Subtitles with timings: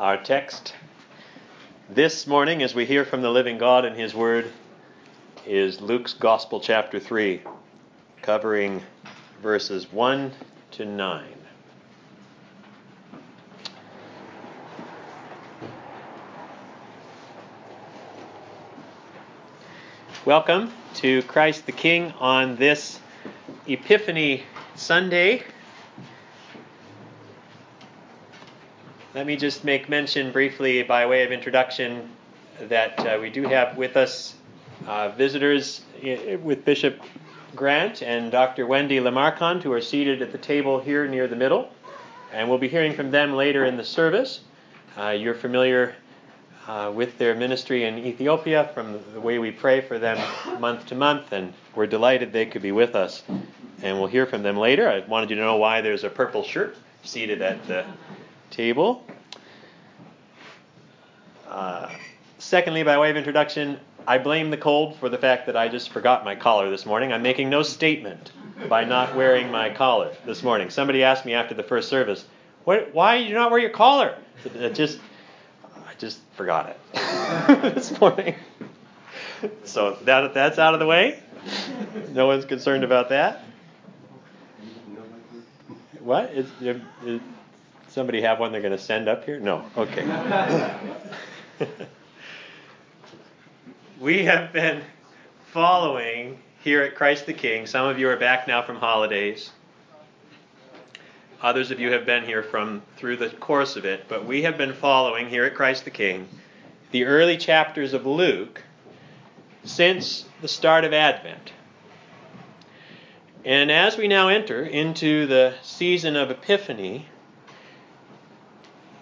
[0.00, 0.72] Our text
[1.90, 4.50] this morning, as we hear from the living God and His Word,
[5.46, 7.42] is Luke's Gospel, chapter 3,
[8.22, 8.80] covering
[9.42, 10.32] verses 1
[10.70, 11.24] to 9.
[20.24, 22.98] Welcome to Christ the King on this
[23.66, 24.44] Epiphany
[24.76, 25.42] Sunday.
[29.20, 32.08] Let me just make mention briefly, by way of introduction,
[32.58, 34.34] that uh, we do have with us
[34.86, 35.82] uh, visitors
[36.42, 37.02] with Bishop
[37.54, 38.66] Grant and Dr.
[38.66, 41.68] Wendy LeMarquand, who are seated at the table here near the middle.
[42.32, 44.40] And we'll be hearing from them later in the service.
[44.96, 45.96] Uh, you're familiar
[46.66, 50.16] uh, with their ministry in Ethiopia from the way we pray for them
[50.58, 53.22] month to month, and we're delighted they could be with us.
[53.82, 54.88] And we'll hear from them later.
[54.88, 57.84] I wanted you to know why there's a purple shirt seated at the
[58.50, 59.04] table.
[61.48, 61.90] Uh,
[62.38, 65.90] secondly, by way of introduction, I blame the cold for the fact that I just
[65.90, 67.12] forgot my collar this morning.
[67.12, 68.32] I'm making no statement
[68.68, 70.70] by not wearing my collar this morning.
[70.70, 72.24] Somebody asked me after the first service,
[72.64, 74.16] why do you not wear your collar?
[74.44, 75.00] It just,
[75.74, 76.78] I just forgot it
[77.74, 78.34] this morning.
[79.64, 81.20] So that, that's out of the way.
[82.12, 83.44] No one's concerned about that.
[86.00, 86.30] What?
[86.32, 86.46] Is,
[87.04, 87.20] is,
[87.90, 89.40] Somebody have one they're going to send up here?
[89.40, 89.64] No.
[89.76, 90.04] Okay.
[94.00, 94.82] we have been
[95.52, 97.66] following here at Christ the King.
[97.66, 99.50] Some of you are back now from holidays.
[101.42, 104.56] Others of you have been here from through the course of it, but we have
[104.56, 106.28] been following here at Christ the King
[106.92, 108.62] the early chapters of Luke
[109.64, 111.52] since the start of Advent.
[113.44, 117.06] And as we now enter into the season of Epiphany,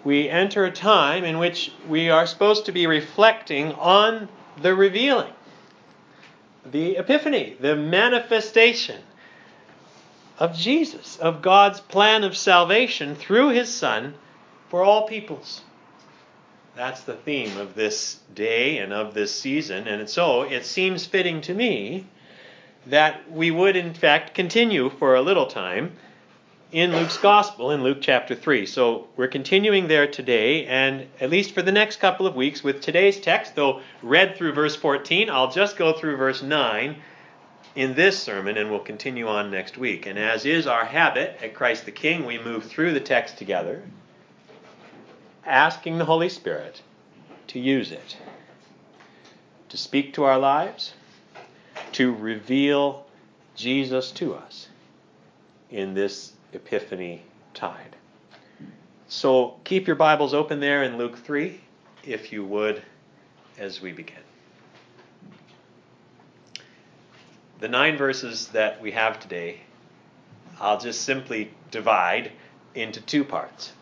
[0.03, 4.29] we enter a time in which we are supposed to be reflecting on
[4.61, 5.33] the revealing,
[6.65, 9.01] the epiphany, the manifestation
[10.37, 14.13] of Jesus, of God's plan of salvation through his Son
[14.69, 15.61] for all peoples.
[16.75, 19.87] That's the theme of this day and of this season.
[19.87, 22.05] And so it seems fitting to me
[22.85, 25.97] that we would, in fact, continue for a little time
[26.71, 28.67] in Luke's Gospel, in Luke chapter 3.
[28.67, 32.81] So we're continuing there today, and at least for the next couple of weeks, with
[32.81, 36.95] today's text, though read through verse 14, I'll just go through verse 9
[37.75, 40.05] in this sermon, and we'll continue on next week.
[40.05, 43.81] And as is our habit at Christ the King, we move through the text together,
[45.45, 46.83] asking the Holy Spirit
[47.47, 48.17] to use it,
[49.69, 50.93] to speak to our lives,
[51.93, 53.07] to reveal
[53.55, 54.67] Jesus to us
[55.71, 57.21] in this Epiphany
[57.53, 57.95] tide.
[59.07, 61.59] So keep your Bibles open there in Luke 3,
[62.03, 62.81] if you would,
[63.57, 64.17] as we begin.
[67.59, 69.61] The nine verses that we have today,
[70.59, 72.31] I'll just simply divide
[72.75, 73.73] into two parts.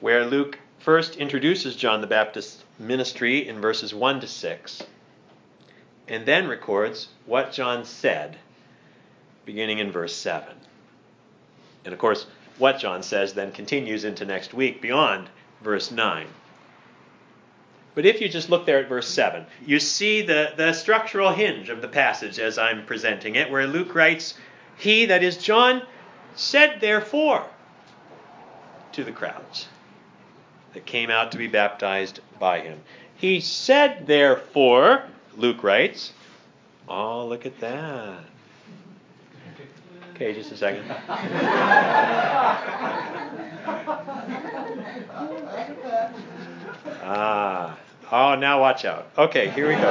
[0.00, 4.82] Where Luke first introduces John the Baptist's ministry in verses 1 to 6,
[6.08, 8.38] and then records what John said
[9.44, 10.48] beginning in verse 7.
[11.84, 12.26] And of course,
[12.58, 15.28] what John says then continues into next week beyond
[15.62, 16.26] verse 9.
[17.94, 21.68] But if you just look there at verse 7, you see the, the structural hinge
[21.68, 24.34] of the passage as I'm presenting it, where Luke writes,
[24.76, 25.82] He, that is John,
[26.34, 27.46] said therefore
[28.92, 29.68] to the crowds
[30.72, 32.80] that came out to be baptized by him.
[33.16, 35.04] He said therefore,
[35.36, 36.12] Luke writes,
[36.88, 38.24] Oh, look at that.
[40.14, 40.84] Okay, just a second.
[47.02, 47.76] ah.
[48.12, 49.10] Oh, now watch out.
[49.18, 49.88] Okay, here we go.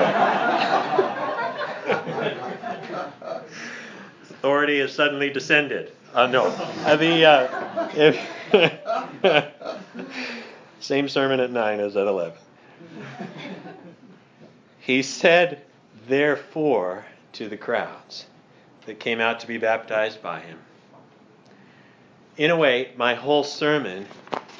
[4.29, 5.91] Authority has suddenly descended.
[6.13, 6.45] Uh, no.
[6.45, 8.17] Uh, the, uh, if
[10.79, 12.37] same sermon at 9 as at 11.
[14.79, 15.64] He said,
[16.08, 17.03] therefore,
[17.34, 18.28] to the crowds
[18.85, 20.59] that came out to be baptized by him.
[22.38, 24.08] In a way, my whole sermon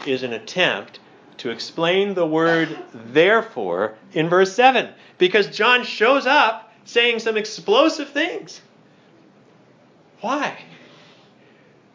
[0.06, 1.00] is an attempt
[1.38, 8.10] to explain the word therefore in verse 7 because John shows up saying some explosive
[8.10, 8.62] things.
[10.22, 10.58] Why?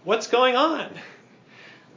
[0.05, 0.91] What's going on?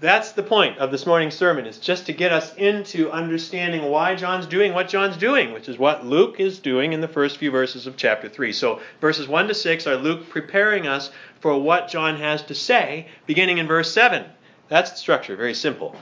[0.01, 4.15] That's the point of this morning's sermon, is just to get us into understanding why
[4.15, 7.51] John's doing what John's doing, which is what Luke is doing in the first few
[7.51, 8.51] verses of chapter 3.
[8.51, 13.09] So, verses 1 to 6 are Luke preparing us for what John has to say,
[13.27, 14.25] beginning in verse 7.
[14.69, 15.95] That's the structure, very simple.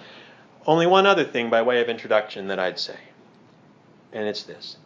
[0.66, 2.98] only one other thing by way of introduction that I'd say,
[4.13, 4.78] and it's this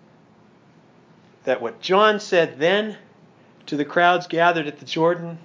[1.44, 2.98] that what John said then
[3.66, 5.38] to the crowds gathered at the Jordan,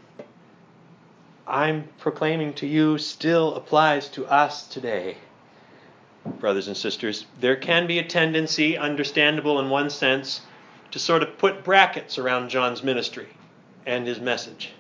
[1.49, 5.17] I'm proclaiming to you still applies to us today.
[6.27, 10.43] Brothers and sisters, there can be a tendency, understandable in one sense,
[10.91, 13.29] to sort of put brackets around John's ministry
[13.87, 14.73] and his message.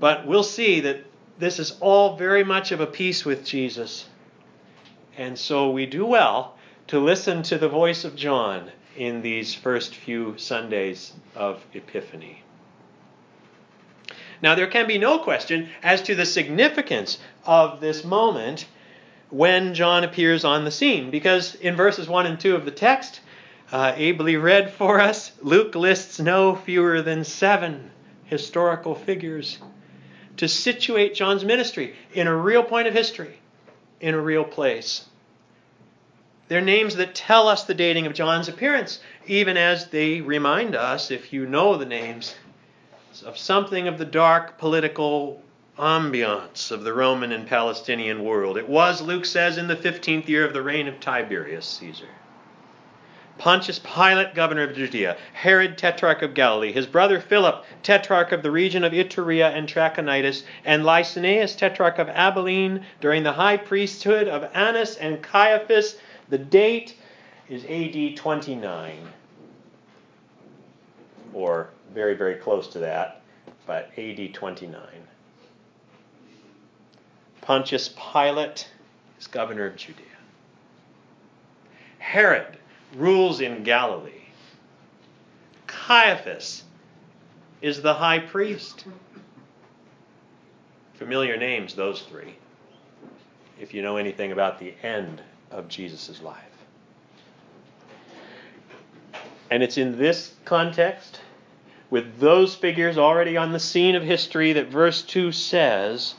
[0.00, 1.04] But we'll see that
[1.38, 4.06] this is all very much of a piece with Jesus.
[5.16, 6.56] And so we do well
[6.88, 12.42] to listen to the voice of John in these first few Sundays of Epiphany.
[14.42, 18.66] Now, there can be no question as to the significance of this moment
[19.30, 23.20] when John appears on the scene, because in verses 1 and 2 of the text,
[23.70, 27.90] uh, ably read for us, Luke lists no fewer than seven
[28.24, 29.58] historical figures
[30.38, 33.38] to situate John's ministry in a real point of history,
[34.00, 35.04] in a real place.
[36.46, 41.10] They're names that tell us the dating of John's appearance, even as they remind us,
[41.10, 42.34] if you know the names,
[43.22, 45.42] of something of the dark political
[45.78, 48.56] ambiance of the Roman and Palestinian world.
[48.56, 52.08] It was, Luke says, in the 15th year of the reign of Tiberius Caesar.
[53.38, 58.50] Pontius Pilate, governor of Judea, Herod, tetrarch of Galilee, his brother Philip, tetrarch of the
[58.50, 64.50] region of Iturea and Trachonitis, and Lysanias, tetrarch of Abilene, during the high priesthood of
[64.54, 65.96] Annas and Caiaphas,
[66.28, 66.96] the date
[67.48, 69.08] is AD 29,
[71.32, 73.22] or very, very close to that,
[73.66, 74.80] but AD 29.
[77.40, 78.68] Pontius Pilate
[79.18, 80.04] is governor of Judea.
[81.98, 82.56] Herod
[82.94, 84.28] rules in Galilee.
[85.66, 86.62] Caiaphas
[87.62, 88.84] is the high priest.
[90.94, 92.36] Familiar names, those three,
[93.58, 96.44] if you know anything about the end of Jesus' life.
[99.50, 101.22] And it's in this context,
[101.90, 106.14] with those figures already on the scene of history, that verse 2 says,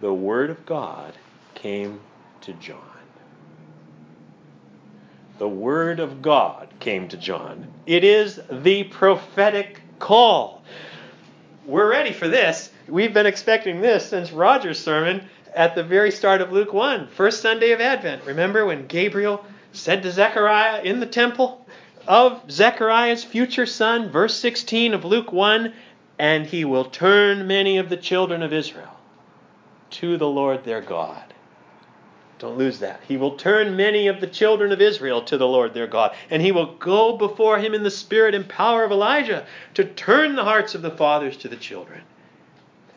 [0.00, 1.14] The Word of God
[1.54, 2.00] came
[2.42, 2.80] to John.
[5.38, 7.66] The Word of God came to John.
[7.84, 10.62] It is the prophetic call.
[11.66, 12.70] We're ready for this.
[12.88, 17.42] We've been expecting this since Roger's sermon at the very start of Luke 1, first
[17.42, 18.24] Sunday of Advent.
[18.24, 21.66] Remember when Gabriel said to Zechariah in the temple
[22.06, 25.72] of Zechariah's future son, verse 16 of Luke 1,
[26.18, 28.96] and he will turn many of the children of Israel
[29.90, 31.34] to the Lord their God.
[32.38, 33.00] Don't lose that.
[33.08, 36.42] He will turn many of the children of Israel to the Lord their God, and
[36.42, 40.44] he will go before him in the spirit and power of Elijah to turn the
[40.44, 42.02] hearts of the fathers to the children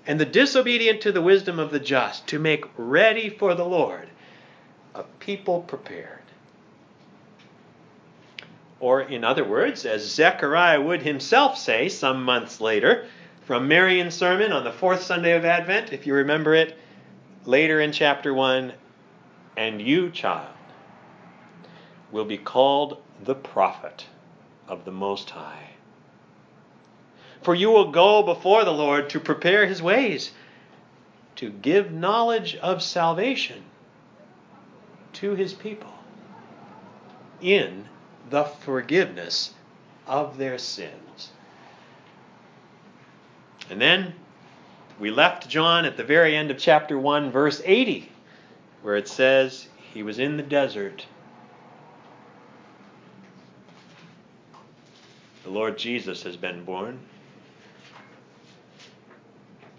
[0.09, 4.09] and the disobedient to the wisdom of the just, to make ready for the Lord
[4.95, 6.18] a people prepared.
[8.79, 13.07] Or, in other words, as Zechariah would himself say some months later,
[13.41, 16.77] from Marion's sermon on the fourth Sunday of Advent, if you remember it,
[17.45, 18.73] later in chapter 1,
[19.57, 20.53] and you, child,
[22.11, 24.05] will be called the prophet
[24.67, 25.71] of the Most High.
[27.41, 30.31] For you will go before the Lord to prepare his ways,
[31.37, 33.63] to give knowledge of salvation
[35.13, 35.93] to his people
[37.41, 37.85] in
[38.29, 39.53] the forgiveness
[40.07, 41.31] of their sins.
[43.69, 44.13] And then
[44.99, 48.11] we left John at the very end of chapter 1, verse 80,
[48.81, 51.05] where it says, He was in the desert.
[55.43, 56.99] The Lord Jesus has been born.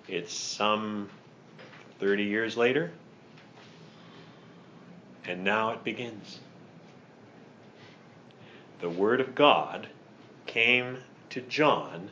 [0.09, 1.09] It's some
[2.00, 2.90] 30 years later,
[5.25, 6.40] and now it begins.
[8.80, 9.88] The Word of God
[10.46, 10.99] came
[11.30, 12.10] to John,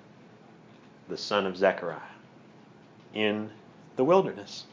[1.09, 2.01] the son of Zechariah,
[3.15, 3.51] in
[3.97, 4.65] the wilderness.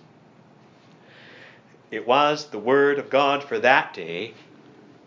[1.91, 4.33] It was the Word of God for that day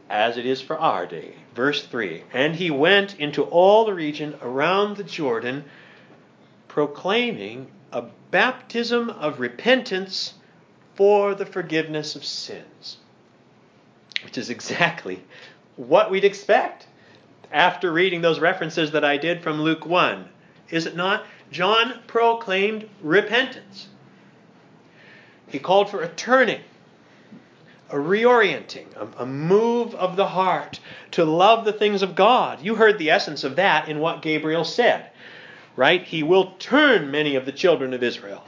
[0.09, 1.35] as it is for our day.
[1.54, 5.64] Verse 3 And he went into all the region around the Jordan,
[6.68, 10.35] proclaiming a baptism of repentance
[10.95, 12.97] for the forgiveness of sins,
[14.25, 15.23] which is exactly
[15.78, 16.87] what we'd expect
[17.50, 20.28] after reading those references that I did from Luke 1.
[20.68, 21.25] Is it not?
[21.50, 23.88] John proclaimed repentance.
[25.47, 26.61] He called for a turning,
[27.88, 30.78] a reorienting, a, a, move of the heart
[31.12, 32.61] to love the things of God.
[32.61, 35.11] You heard the essence of that in what Gabriel said
[35.78, 36.02] right?
[36.02, 38.42] He will turn many of the children of Israel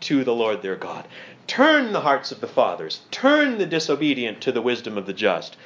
[0.00, 1.08] to the Lord their God.
[1.46, 5.56] Turn the hearts of the fathers, turn the disobedient to the wisdom of the just.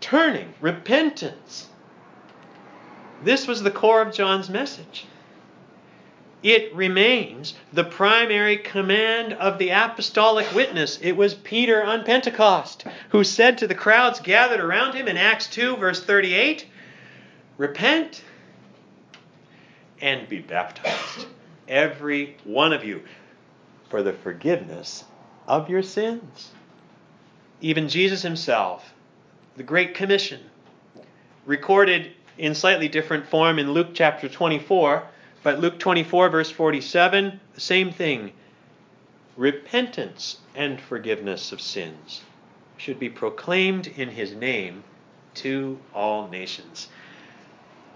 [0.00, 1.68] Turning, repentance.
[3.22, 5.06] This was the core of John's message.
[6.42, 10.98] It remains the primary command of the apostolic witness.
[11.02, 15.48] It was Peter on Pentecost who said to the crowds gathered around him in Acts
[15.48, 16.66] 2, verse 38
[17.56, 18.22] Repent
[20.00, 21.26] and be baptized,
[21.66, 23.02] every one of you,
[23.90, 25.02] for the forgiveness
[25.48, 26.52] of your sins.
[27.60, 28.94] Even Jesus himself,
[29.58, 30.40] the Great Commission,
[31.44, 35.04] recorded in slightly different form in Luke chapter 24
[35.42, 38.32] but Luke 24, verse 47, the same thing.
[39.36, 42.22] Repentance and forgiveness of sins
[42.76, 44.82] should be proclaimed in his name
[45.34, 46.88] to all nations.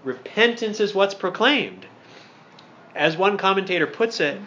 [0.03, 1.85] Repentance is what's proclaimed.
[2.95, 4.39] As one commentator puts it,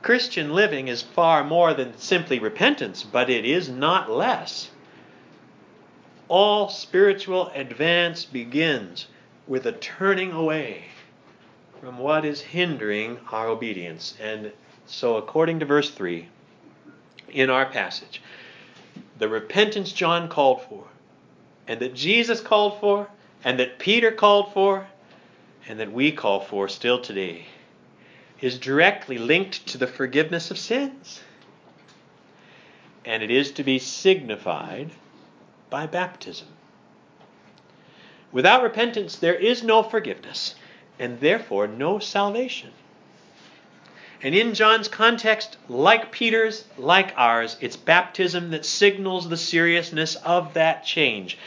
[0.00, 4.70] Christian living is far more than simply repentance, but it is not less.
[6.30, 9.08] All spiritual advance begins
[9.48, 10.84] with a turning away
[11.80, 14.14] from what is hindering our obedience.
[14.20, 14.52] And
[14.86, 16.28] so, according to verse 3
[17.30, 18.22] in our passage,
[19.18, 20.84] the repentance John called for,
[21.66, 23.08] and that Jesus called for,
[23.42, 24.86] and that Peter called for,
[25.66, 27.46] and that we call for still today,
[28.40, 31.22] is directly linked to the forgiveness of sins.
[33.04, 34.92] And it is to be signified
[35.70, 36.48] by baptism.
[38.32, 40.54] Without repentance, there is no forgiveness
[40.98, 42.70] and therefore no salvation.
[44.22, 50.54] And in John's context, like Peter's, like ours, it's baptism that signals the seriousness of
[50.54, 51.38] that change,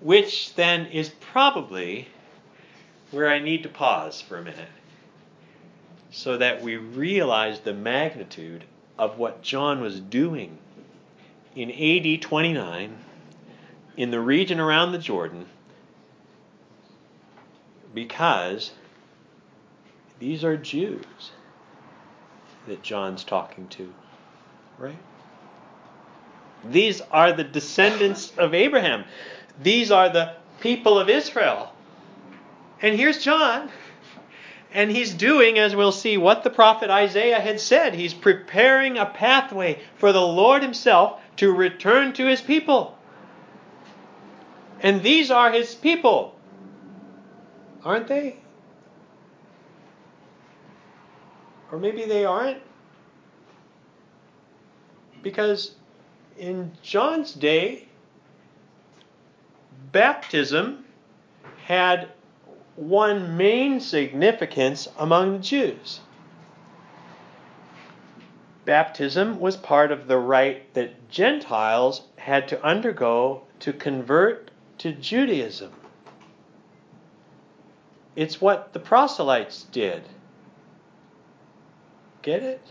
[0.00, 2.08] which then is probably
[3.10, 4.68] where I need to pause for a minute
[6.10, 8.64] so that we realize the magnitude
[8.98, 10.56] of what John was doing
[11.54, 12.96] in AD 29
[13.96, 15.46] in the region around the Jordan
[17.94, 18.72] because
[20.18, 21.04] these are Jews
[22.66, 23.92] that John's talking to,
[24.78, 24.98] right?
[26.64, 29.04] These are the descendants of Abraham.
[29.62, 31.72] These are the people of Israel.
[32.82, 33.70] And here's John.
[34.72, 37.94] And he's doing, as we'll see, what the prophet Isaiah had said.
[37.94, 42.95] He's preparing a pathway for the Lord himself to return to his people.
[44.80, 46.36] And these are his people
[47.86, 48.36] aren't they?
[51.70, 52.60] Or maybe they aren't.
[55.22, 55.76] Because
[56.36, 57.86] in John's day,
[59.92, 60.84] baptism
[61.64, 62.08] had
[62.74, 66.00] one main significance among the Jews.
[68.64, 74.50] Baptism was part of the rite that Gentiles had to undergo to convert
[74.86, 75.72] to Judaism.
[78.14, 80.04] It's what the proselytes did.
[82.22, 82.62] Get it?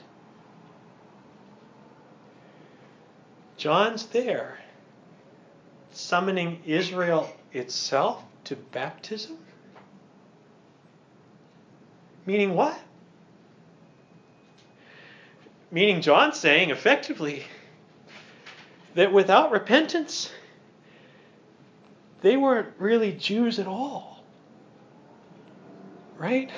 [3.57, 4.60] John's there,
[5.91, 9.38] summoning Israel itself to baptism.
[12.25, 12.79] Meaning what?
[15.69, 17.43] Meaning John's saying effectively
[18.93, 20.31] that without repentance,
[22.25, 24.24] they weren't really Jews at all.
[26.17, 26.50] Right?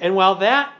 [0.00, 0.72] And while that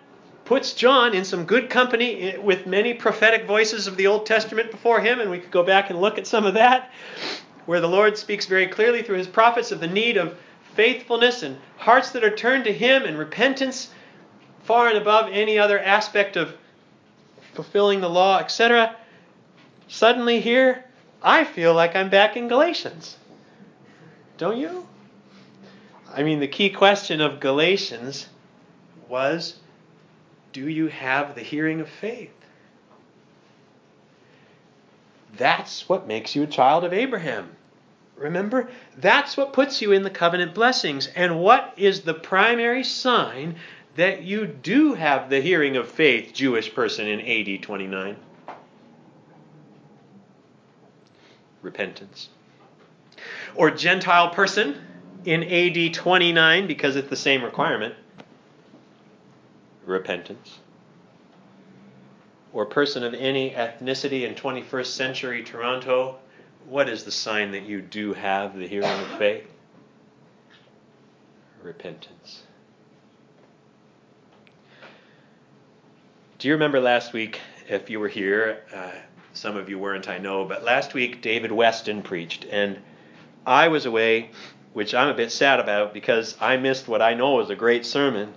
[0.46, 4.70] puts John in some good company eh, with many prophetic voices of the Old Testament
[4.70, 6.90] before him, and we could go back and look at some of that,
[7.66, 10.38] where the Lord speaks very clearly through his prophets of the need of
[10.74, 13.90] faithfulness and hearts that are turned to him and repentance
[14.62, 16.56] far and above any other aspect of
[17.52, 18.96] fulfilling the law, etc.
[19.88, 20.86] Suddenly here,
[21.22, 23.16] I feel like I'm back in Galatians.
[24.38, 24.86] Don't you?
[26.12, 28.26] I mean, the key question of Galatians
[29.08, 29.56] was
[30.52, 32.32] do you have the hearing of faith?
[35.36, 37.50] That's what makes you a child of Abraham.
[38.16, 38.68] Remember?
[38.98, 41.06] That's what puts you in the covenant blessings.
[41.06, 43.56] And what is the primary sign
[43.96, 48.16] that you do have the hearing of faith, Jewish person in AD 29?
[51.62, 52.28] Repentance.
[53.54, 54.80] Or Gentile person
[55.24, 57.94] in AD 29 because it's the same requirement
[59.90, 60.58] repentance.
[62.52, 66.18] Or person of any ethnicity in 21st century Toronto,
[66.66, 69.46] what is the sign that you do have the hearing of faith?
[71.62, 72.42] Repentance.
[76.38, 78.92] Do you remember last week, if you were here, uh,
[79.32, 82.78] some of you weren't, I know, but last week David Weston preached, and
[83.46, 84.30] I was away,
[84.72, 87.86] which I'm a bit sad about because I missed what I know was a great
[87.86, 88.34] sermon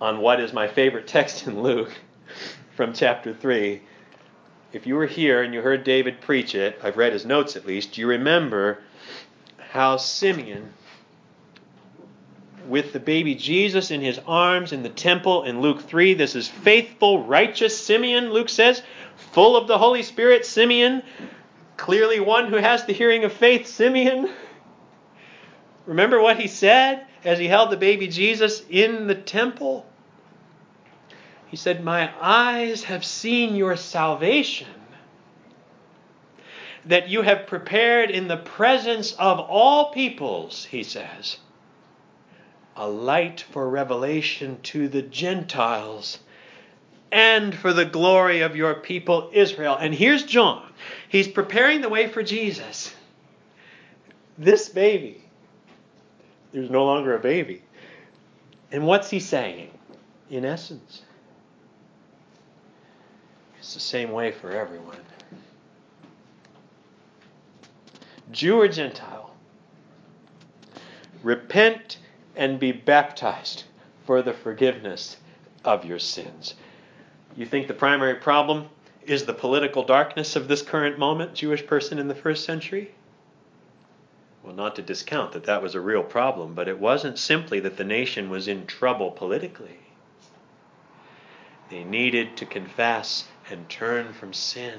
[0.00, 1.92] on what is my favorite text in Luke
[2.76, 3.80] from chapter 3.
[4.72, 7.66] If you were here and you heard David preach it, I've read his notes at
[7.66, 8.78] least, you remember
[9.70, 10.72] how Simeon
[12.68, 16.14] with the baby Jesus in his arms in the temple in Luke 3.
[16.14, 18.82] This is faithful, righteous Simeon, Luke says,
[19.34, 21.02] full of the Holy Spirit, Simeon.
[21.76, 24.30] Clearly, one who has the hearing of faith, Simeon.
[25.86, 29.84] Remember what he said as he held the baby Jesus in the temple?
[31.48, 34.68] He said, My eyes have seen your salvation
[36.86, 41.38] that you have prepared in the presence of all peoples, he says
[42.76, 46.18] a light for revelation to the Gentiles
[47.12, 49.76] and for the glory of your people Israel.
[49.76, 50.72] And here's John.
[51.08, 52.94] He's preparing the way for Jesus.
[54.36, 55.22] This baby,
[56.52, 57.62] there's no longer a baby.
[58.72, 59.70] And what's he saying?
[60.30, 61.02] In essence,
[63.58, 64.98] it's the same way for everyone.
[68.32, 69.30] Jew or Gentile,
[71.22, 71.98] repent
[72.34, 73.64] and be baptized
[74.06, 75.16] for the forgiveness
[75.64, 76.54] of your sins.
[77.36, 78.68] You think the primary problem
[79.06, 82.94] is the political darkness of this current moment, Jewish person in the first century?
[84.42, 87.76] Well, not to discount that that was a real problem, but it wasn't simply that
[87.76, 89.78] the nation was in trouble politically.
[91.70, 94.78] They needed to confess and turn from sin.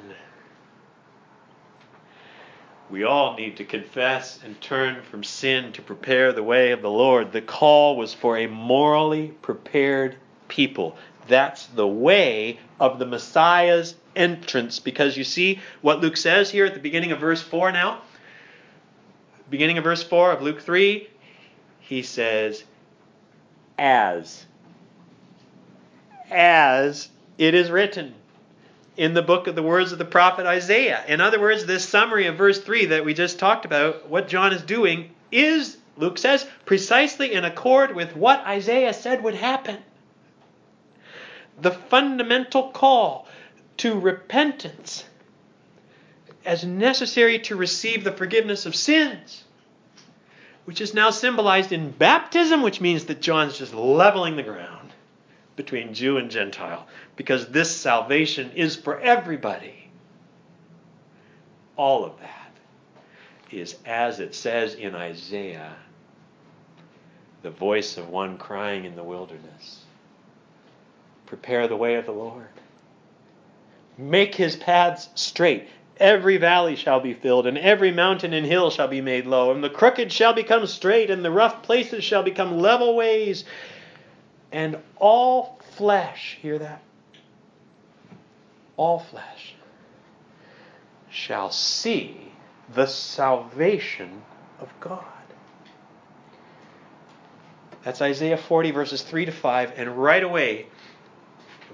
[2.90, 6.92] We all need to confess and turn from sin to prepare the way of the
[6.92, 7.32] Lord.
[7.32, 10.16] The call was for a morally prepared
[10.48, 10.96] people.
[11.28, 14.80] That's the way of the Messiah's entrance.
[14.80, 18.02] Because you see what Luke says here at the beginning of verse 4 now?
[19.50, 21.08] Beginning of verse 4 of Luke 3,
[21.80, 22.64] he says,
[23.78, 24.46] As.
[26.32, 28.16] As it is written
[28.98, 31.04] in the book of the words of the prophet Isaiah.
[31.08, 34.54] In other words, this summary of verse 3 that we just talked about, what John
[34.54, 39.78] is doing, is, Luke says, precisely in accord with what Isaiah said would happen.
[41.62, 43.28] The fundamental call
[43.78, 45.06] to repentance
[46.46, 49.44] as necessary to receive the forgiveness of sins,
[50.66, 54.92] which is now symbolized in baptism, which means that John's just leveling the ground
[55.56, 59.90] between Jew and Gentile because this salvation is for everybody.
[61.78, 62.52] All of that
[63.52, 65.76] is as it says in Isaiah
[67.42, 69.85] the voice of one crying in the wilderness
[71.36, 72.48] Prepare the way of the Lord.
[73.98, 75.68] Make his paths straight.
[75.98, 79.62] Every valley shall be filled, and every mountain and hill shall be made low, and
[79.62, 83.44] the crooked shall become straight, and the rough places shall become level ways,
[84.54, 86.82] and all flesh, hear that?
[88.78, 89.56] All flesh
[91.10, 92.32] shall see
[92.74, 94.22] the salvation
[94.62, 95.04] of God.
[97.84, 99.74] That's Isaiah 40, verses 3 to 5.
[99.76, 100.68] And right away,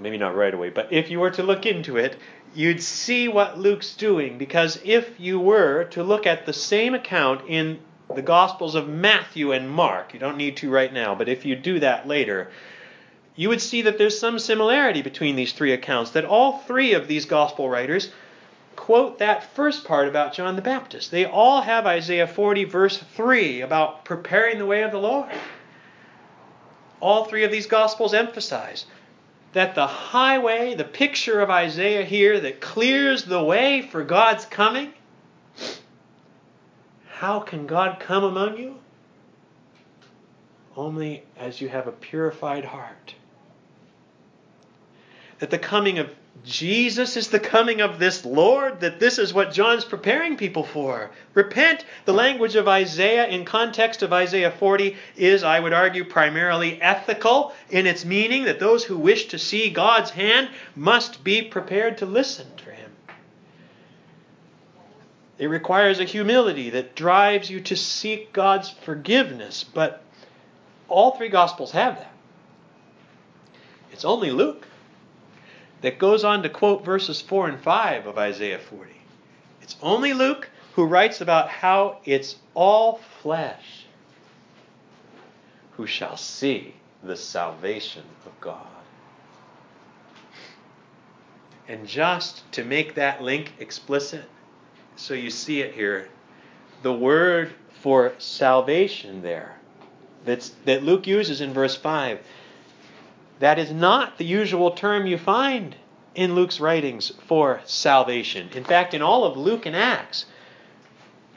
[0.02, 2.18] maybe not right away, but if you were to look into it,
[2.54, 4.38] you'd see what Luke's doing.
[4.38, 7.80] Because if you were to look at the same account in
[8.14, 11.56] the Gospels of Matthew and Mark, you don't need to right now, but if you
[11.56, 12.52] do that later,
[13.36, 17.08] you would see that there's some similarity between these three accounts, that all three of
[17.08, 18.12] these gospel writers
[18.76, 21.12] quote that first part about John the Baptist.
[21.12, 25.30] They all have Isaiah 40, verse 3, about preparing the way of the Lord.
[27.00, 28.86] All three of these gospels emphasize
[29.54, 34.94] that the highway, the picture of Isaiah here that clears the way for God's coming,
[37.10, 38.80] how can God come among you?
[40.76, 43.16] Only as you have a purified heart
[45.42, 49.54] that the coming of Jesus is the coming of this Lord, that this is what
[49.54, 51.12] John's preparing people for.
[51.36, 51.86] Repent.
[52.06, 57.54] The language of Isaiah in context of Isaiah 40 is, I would argue, primarily ethical
[57.69, 62.08] in its meaning that those who wish to see God's hand must be prepared to
[62.08, 62.91] listen to Him.
[65.38, 70.04] It requires a humility that drives you to seek God's forgiveness, but
[70.88, 72.12] all three Gospels have that.
[73.91, 74.65] It's only Luke
[75.82, 78.91] that goes on to quote verses 4 and 5 of Isaiah 40.
[79.62, 83.86] It's only Luke who writes about how it's all flesh
[85.78, 88.67] who shall see the salvation of God.
[91.67, 94.26] And just to make that link explicit,
[94.96, 96.10] so you see it here,
[96.84, 99.56] the word for salvation there
[100.26, 102.20] that's, that Luke uses in verse 5,
[103.41, 105.75] that is not the usual term you find
[106.13, 108.49] in Luke's writings for salvation.
[108.54, 110.27] In fact, in all of Luke and Acts,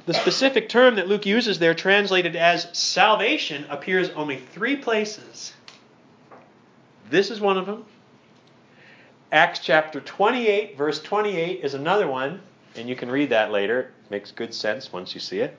[0.04, 5.54] the specific term that Luke uses there, translated as salvation, appears only three places.
[7.08, 7.86] This is one of them.
[9.32, 12.42] Acts chapter 28, verse 28 is another one,
[12.76, 13.92] and you can read that later.
[14.04, 15.58] It makes good sense once you see it.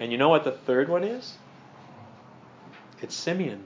[0.00, 1.34] And you know what the third one is?
[3.00, 3.62] It's Simeon.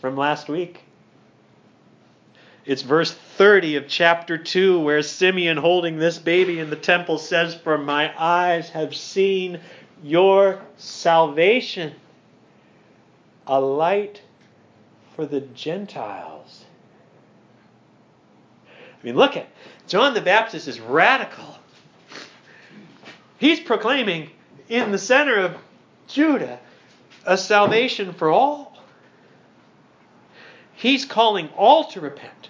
[0.00, 0.80] From last week.
[2.64, 7.54] It's verse 30 of chapter 2 where Simeon, holding this baby in the temple, says,
[7.54, 9.60] For my eyes have seen
[10.02, 11.94] your salvation,
[13.46, 14.22] a light
[15.16, 16.64] for the Gentiles.
[18.66, 19.48] I mean, look at
[19.86, 21.58] John the Baptist is radical.
[23.38, 24.30] He's proclaiming
[24.68, 25.56] in the center of
[26.06, 26.58] Judah
[27.26, 28.69] a salvation for all.
[30.80, 32.48] He's calling all to repent.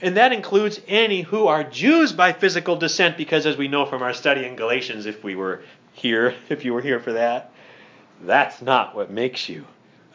[0.00, 4.02] And that includes any who are Jews by physical descent, because as we know from
[4.02, 7.52] our study in Galatians, if we were here, if you were here for that,
[8.22, 9.64] that's not what makes you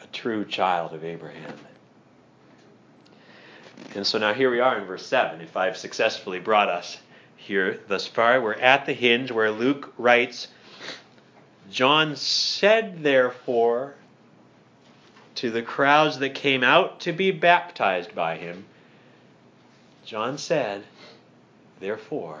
[0.02, 1.54] a true child of Abraham.
[3.94, 5.40] And so now here we are in verse 7.
[5.40, 6.98] If I've successfully brought us
[7.36, 10.48] here thus far, we're at the hinge where Luke writes
[11.70, 13.94] John said, therefore,
[15.40, 18.66] to the crowds that came out to be baptized by him,
[20.04, 20.84] John said,
[21.80, 22.40] therefore,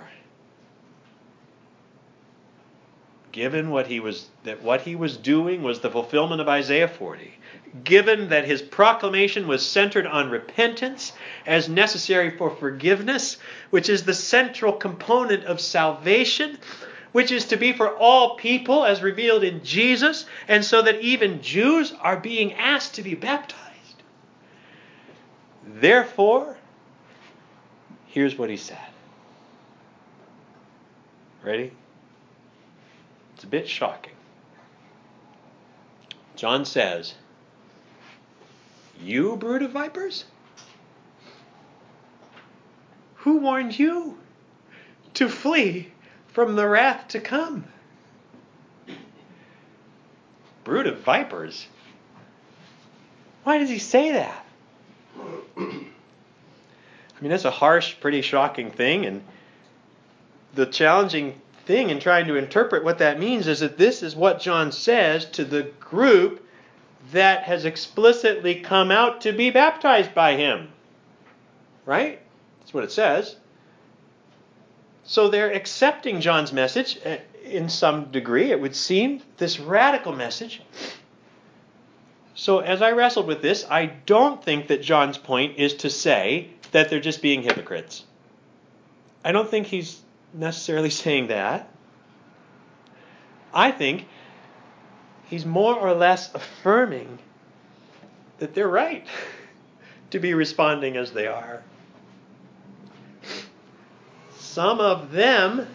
[3.32, 7.32] given what he was that what he was doing was the fulfillment of Isaiah 40,
[7.84, 11.14] given that his proclamation was centered on repentance
[11.46, 13.38] as necessary for forgiveness,
[13.70, 16.58] which is the central component of salvation,
[17.12, 21.42] which is to be for all people as revealed in Jesus, and so that even
[21.42, 24.02] Jews are being asked to be baptized.
[25.66, 26.56] Therefore,
[28.06, 28.78] here's what he said.
[31.42, 31.72] Ready?
[33.34, 34.12] It's a bit shocking.
[36.36, 37.14] John says,
[39.02, 40.24] You brood of vipers?
[43.16, 44.18] Who warned you
[45.14, 45.92] to flee
[46.32, 47.64] from the wrath to come.
[50.64, 51.66] Brood of vipers.
[53.44, 54.46] Why does he say that?
[55.56, 59.22] I mean, that's a harsh, pretty shocking thing, and
[60.54, 64.40] the challenging thing in trying to interpret what that means is that this is what
[64.40, 66.46] John says to the group
[67.12, 70.68] that has explicitly come out to be baptized by him.
[71.86, 72.20] Right?
[72.60, 73.36] That's what it says.
[75.10, 80.62] So they're accepting John's message uh, in some degree, it would seem, this radical message.
[82.36, 86.50] So as I wrestled with this, I don't think that John's point is to say
[86.70, 88.04] that they're just being hypocrites.
[89.24, 90.00] I don't think he's
[90.32, 91.68] necessarily saying that.
[93.52, 94.06] I think
[95.24, 97.18] he's more or less affirming
[98.38, 99.04] that they're right
[100.10, 101.64] to be responding as they are.
[104.50, 105.68] Some of them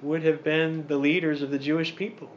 [0.00, 2.30] would have been the leaders of the Jewish people.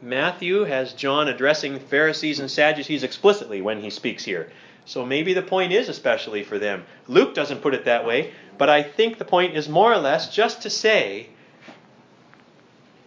[0.00, 4.52] Matthew has John addressing Pharisees and Sadducees explicitly when he speaks here.
[4.84, 6.84] So maybe the point is especially for them.
[7.08, 10.32] Luke doesn't put it that way, but I think the point is more or less
[10.32, 11.28] just to say,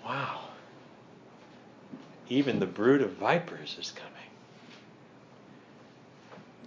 [0.06, 0.42] wow,
[2.28, 4.12] even the brood of vipers is coming.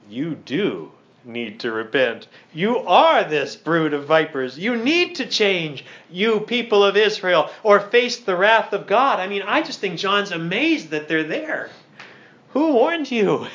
[0.09, 0.93] You do
[1.27, 2.29] need to repent.
[2.55, 4.59] You are this brood of vipers.
[4.59, 9.19] You need to change, you people of Israel, or face the wrath of God.
[9.19, 11.71] I mean, I just think John's amazed that they're there.
[12.51, 13.47] Who warned you?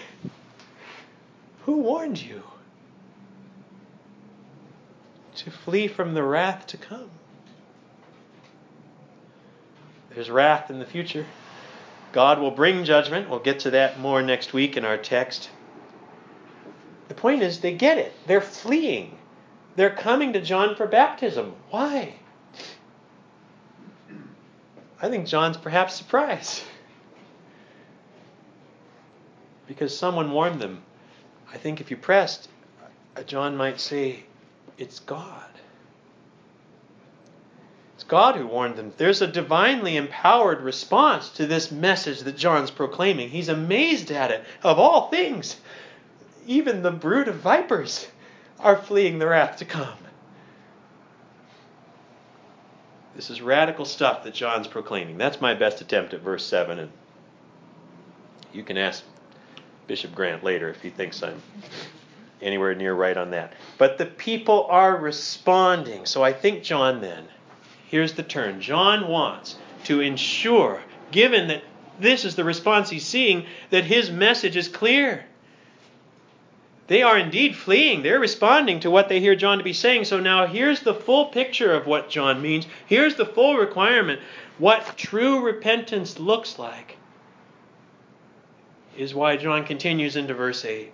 [1.66, 2.44] Who warned you?
[5.38, 7.10] To flee from the wrath to come.
[10.14, 11.26] There's wrath in the future.
[12.12, 13.30] God will bring judgment.
[13.30, 15.50] We'll get to that more next week in our text.
[17.12, 18.14] The point is, they get it.
[18.26, 19.18] They're fleeing.
[19.76, 21.56] They're coming to John for baptism.
[21.70, 22.14] Why?
[25.02, 26.64] I think John's perhaps surprised.
[29.68, 30.84] Because someone warned them.
[31.52, 32.48] I think if you pressed,
[33.18, 34.24] uh, John might say,
[34.78, 35.50] It's God.
[37.96, 38.94] It's God who warned them.
[38.96, 43.30] There's a divinely empowered response to this message that John's proclaiming.
[43.30, 45.58] He's amazed at it, of all things.
[46.46, 48.08] Even the brood of vipers
[48.60, 49.98] are fleeing the wrath to come.
[53.16, 55.18] This is radical stuff that John's proclaiming.
[55.18, 56.80] That's my best attempt at verse 7.
[56.80, 56.92] And
[58.54, 59.04] you can ask
[59.88, 61.42] Bishop Grant later if he thinks I'm
[62.42, 63.54] anywhere near right on that.
[63.78, 66.06] But the people are responding.
[66.06, 67.26] So I think John then,
[67.88, 68.62] here's the turn.
[68.62, 71.64] John wants to ensure, given that
[72.00, 75.26] this is the response he's seeing, that his message is clear.
[76.92, 78.04] They are indeed fleeing.
[78.04, 80.04] They're responding to what they hear John to be saying.
[80.04, 82.68] So now here's the full picture of what John means.
[82.86, 84.20] Here's the full requirement.
[84.58, 86.98] What true repentance looks like
[88.98, 90.94] is why John continues into verse 8.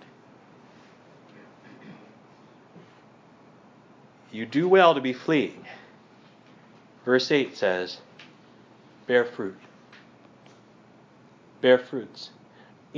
[4.30, 5.64] You do well to be fleeing.
[7.04, 7.98] Verse 8 says,
[9.08, 9.58] Bear fruit.
[11.60, 12.30] Bear fruits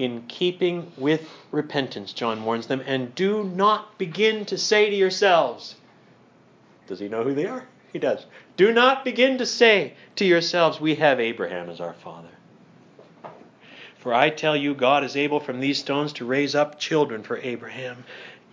[0.00, 5.74] in keeping with repentance, John warns them, and do not begin to say to yourselves,
[6.86, 7.66] Does he know who they are?
[7.92, 8.24] He does.
[8.56, 12.28] Do not begin to say to yourselves, We have Abraham as our father.
[13.98, 17.36] For I tell you, God is able from these stones to raise up children for
[17.36, 18.04] Abraham.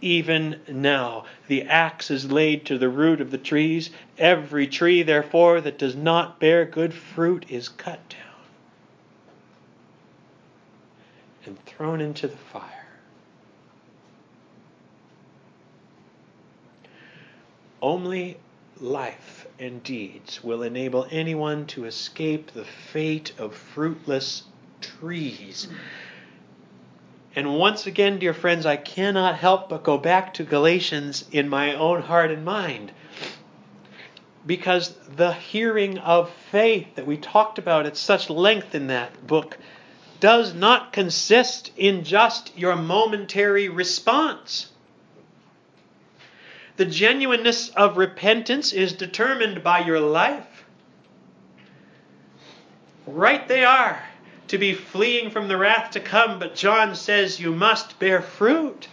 [0.02, 3.90] Even now, the axe is laid to the root of the trees.
[4.18, 8.28] Every tree, therefore, that does not bear good fruit is cut down
[11.48, 12.63] and thrown into the fire.
[17.82, 18.38] Only
[18.80, 24.44] life and deeds will enable anyone to escape the fate of fruitless
[24.82, 25.68] trees.
[27.36, 31.76] And once again, dear friends, I cannot help but go back to Galatians in my
[31.76, 32.92] own heart and mind.
[34.48, 39.58] Because the hearing of faith that we talked about at such length in that book
[40.20, 44.72] does not consist in just your momentary response.
[46.78, 50.66] The genuineness of repentance is determined by your life.
[53.06, 54.04] Right they are
[54.50, 58.88] to be fleeing from the wrath to come, but John says you must bear fruit.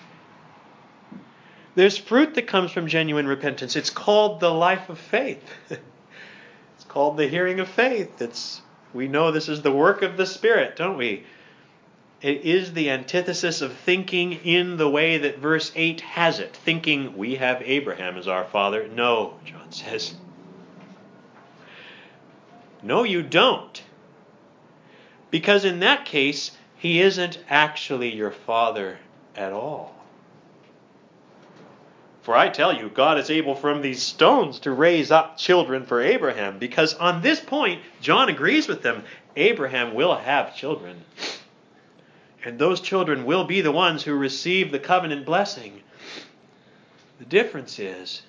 [1.74, 3.76] There's fruit that comes from genuine repentance.
[3.76, 5.42] It's called the life of faith.
[5.70, 8.22] it's called the hearing of faith.
[8.22, 8.62] It's
[8.94, 11.24] we know this is the work of the Spirit, don't we?
[12.22, 17.18] It is the antithesis of thinking in the way that verse 8 has it, thinking
[17.18, 18.88] we have Abraham as our father.
[18.88, 20.14] No, John says.
[22.82, 23.82] No, you don't.
[25.30, 28.98] Because in that case, he isn't actually your father
[29.34, 29.93] at all.
[32.24, 36.00] For I tell you, God is able from these stones to raise up children for
[36.00, 36.58] Abraham.
[36.58, 39.04] Because on this point, John agrees with them.
[39.36, 41.04] Abraham will have children.
[42.42, 45.82] And those children will be the ones who receive the covenant blessing.
[47.18, 48.22] The difference is,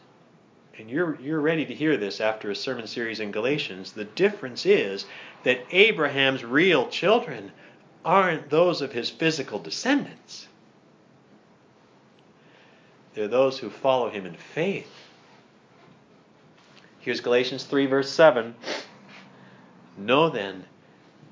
[0.77, 4.65] and you're, you're ready to hear this after a sermon series in Galatians, the difference
[4.65, 5.05] is
[5.43, 7.53] that Abraham's real children
[8.03, 10.47] aren't those of his physical descendants.
[13.15, 14.91] They're those who follow him in faith.
[16.99, 18.53] Here's Galatians 3, verse 7.
[19.97, 20.65] Know then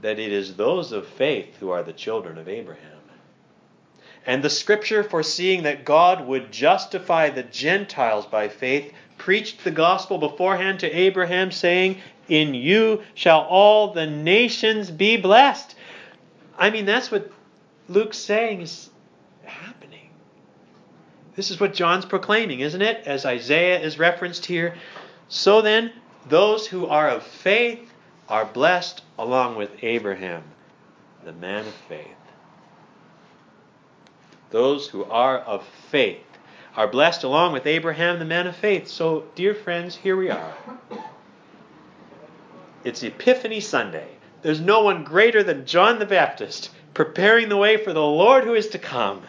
[0.01, 2.93] that it is those of faith who are the children of Abraham.
[4.25, 10.17] And the scripture, foreseeing that God would justify the Gentiles by faith, preached the gospel
[10.17, 11.97] beforehand to Abraham, saying,
[12.29, 15.75] In you shall all the nations be blessed.
[16.57, 17.29] I mean, that's what
[17.89, 18.89] Luke's saying is
[21.35, 23.05] this is what John's proclaiming, isn't it?
[23.05, 24.75] As Isaiah is referenced here.
[25.29, 25.91] So then,
[26.29, 27.91] those who are of faith
[28.29, 30.43] are blessed along with Abraham,
[31.25, 32.07] the man of faith.
[34.51, 36.23] Those who are of faith
[36.75, 38.87] are blessed along with Abraham, the man of faith.
[38.87, 40.53] So, dear friends, here we are.
[42.83, 44.07] It's Epiphany Sunday.
[44.41, 48.53] There's no one greater than John the Baptist preparing the way for the Lord who
[48.53, 49.23] is to come.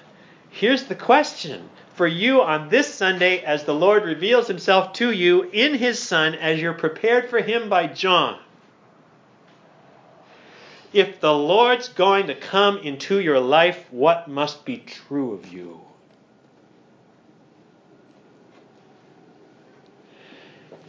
[0.50, 5.44] Here's the question for you on this Sunday as the Lord reveals himself to you
[5.52, 8.38] in his Son as you're prepared for him by John.
[10.92, 15.80] If the Lord's going to come into your life, what must be true of you?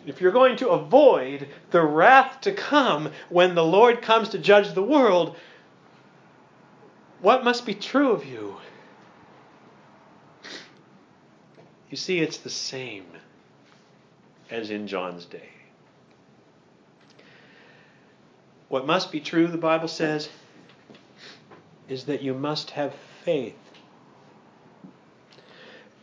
[0.05, 4.73] If you're going to avoid the wrath to come when the Lord comes to judge
[4.73, 5.35] the world,
[7.21, 8.57] what must be true of you?
[11.89, 13.05] You see, it's the same
[14.49, 15.49] as in John's day.
[18.69, 20.29] What must be true, the Bible says,
[21.87, 23.55] is that you must have faith.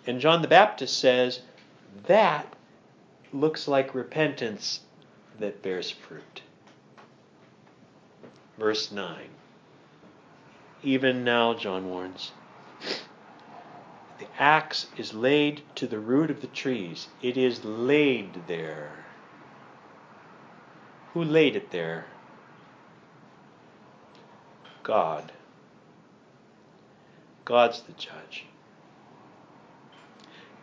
[0.06, 1.40] And John the Baptist says
[2.06, 2.54] that
[3.32, 4.80] looks like repentance
[5.38, 6.42] that bears fruit.
[8.58, 9.28] Verse 9.
[10.82, 12.32] Even now, John warns,
[14.22, 17.08] the axe is laid to the root of the trees.
[17.22, 19.04] It is laid there.
[21.12, 22.06] Who laid it there?
[24.84, 25.32] God.
[27.44, 28.44] God's the judge.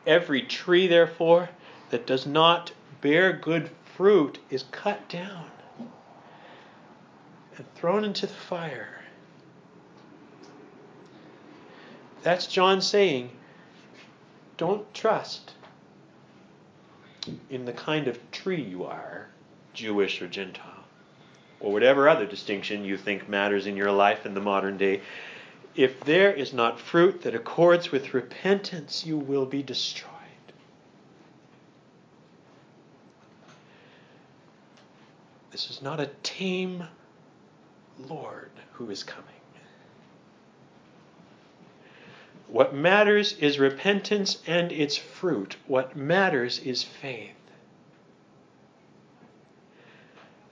[0.07, 1.49] Every tree, therefore,
[1.89, 5.51] that does not bear good fruit is cut down
[7.57, 9.01] and thrown into the fire.
[12.23, 13.31] That's John saying,
[14.59, 15.53] don't trust
[17.49, 19.27] in the kind of tree you are,
[19.73, 20.83] Jewish or Gentile,
[21.61, 25.01] or whatever other distinction you think matters in your life in the modern day.
[25.75, 30.11] If there is not fruit that accords with repentance, you will be destroyed.
[35.51, 36.83] This is not a tame
[38.09, 39.38] Lord who is coming.
[42.51, 45.55] What matters is repentance and its fruit.
[45.67, 47.35] What matters is faith.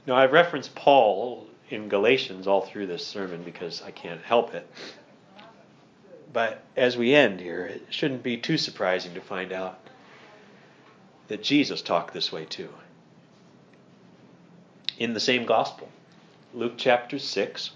[0.06, 4.70] Now, I've referenced Paul in Galatians all through this sermon because I can't help it.
[6.32, 9.80] But as we end here, it shouldn't be too surprising to find out
[11.30, 12.70] that Jesus talked this way too.
[15.00, 15.90] In the same gospel,
[16.54, 17.72] Luke chapter 6,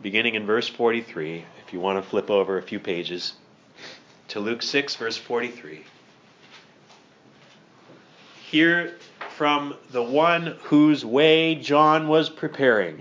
[0.00, 3.34] beginning in verse 43, if you want to flip over a few pages
[4.30, 5.82] to Luke 6, verse 43.
[8.48, 8.94] Hear
[9.36, 13.00] from the one whose way John was preparing.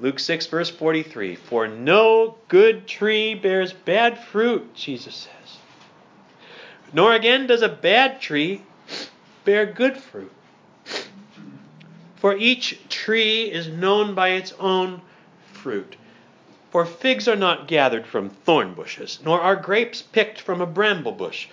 [0.00, 5.58] Luke 6, verse 43 For no good tree bears bad fruit, Jesus says.
[6.92, 8.62] Nor again does a bad tree
[9.44, 10.32] bear good fruit.
[12.16, 15.02] For each tree is known by its own
[15.52, 15.96] fruit.
[16.74, 21.12] For figs are not gathered from thorn bushes, nor are grapes picked from a bramble
[21.12, 21.46] bush.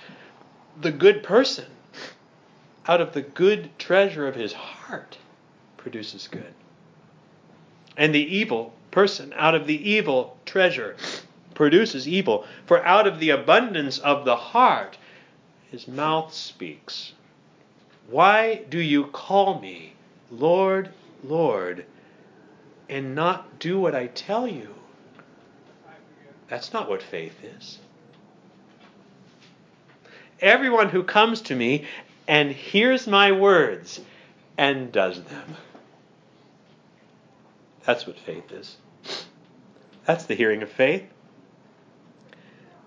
[0.81, 1.67] The good person,
[2.87, 5.19] out of the good treasure of his heart,
[5.77, 6.55] produces good
[7.97, 10.95] and the evil person out of the evil treasure
[11.53, 12.47] produces evil.
[12.65, 14.97] For out of the abundance of the heart
[15.69, 17.13] his mouth speaks.
[18.09, 19.93] Why do you call me
[20.31, 20.89] Lord,
[21.23, 21.85] Lord,
[22.89, 24.80] and not do what I tell you?
[26.51, 27.79] That's not what faith is.
[30.39, 31.85] Everyone who comes to me
[32.27, 33.99] and hears my words
[34.55, 35.55] and does them
[37.85, 38.77] that's what faith is.
[40.05, 41.10] That's the hearing of faith.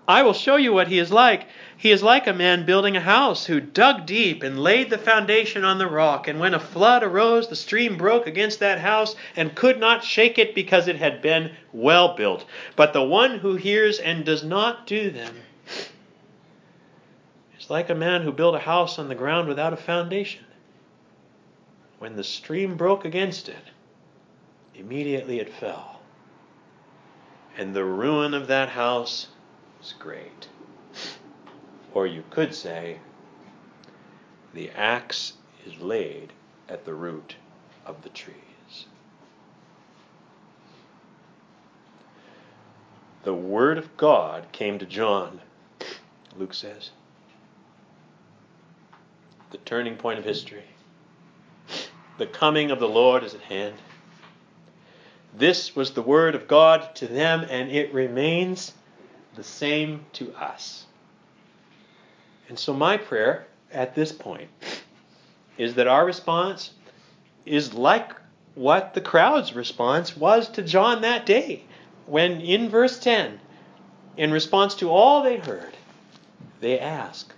[0.07, 1.47] I will show you what he is like.
[1.77, 5.65] He is like a man building a house who dug deep and laid the foundation
[5.65, 6.27] on the rock.
[6.27, 10.37] And when a flood arose, the stream broke against that house and could not shake
[10.37, 12.45] it because it had been well built.
[12.75, 15.35] But the one who hears and does not do them
[17.59, 20.45] is like a man who built a house on the ground without a foundation.
[21.99, 23.71] When the stream broke against it,
[24.77, 26.01] Immediately it fell.
[27.57, 29.27] And the ruin of that house
[29.85, 30.47] was great.
[31.93, 32.97] Or you could say,
[34.51, 36.33] the axe is laid
[36.67, 37.35] at the root
[37.85, 38.87] of the trees.
[43.25, 45.39] The Word of God came to John,
[46.35, 46.89] Luke says.
[49.51, 50.65] The turning point of history.
[52.17, 53.75] The coming of the Lord is at hand.
[55.37, 58.73] This was the word of God to them, and it remains
[59.35, 60.85] the same to us.
[62.49, 64.49] And so, my prayer at this point
[65.57, 66.71] is that our response
[67.45, 68.11] is like
[68.55, 71.63] what the crowd's response was to John that day,
[72.05, 73.39] when in verse 10,
[74.17, 75.75] in response to all they heard,
[76.61, 77.33] they ask,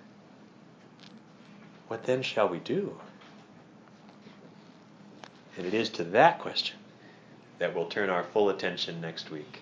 [1.87, 2.97] What then shall we do?
[5.57, 6.77] And it is to that question
[7.57, 9.61] that we'll turn our full attention next week.